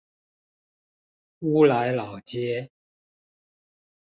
[1.41, 2.71] 烏來老街